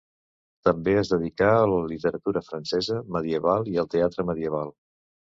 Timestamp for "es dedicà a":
1.01-1.67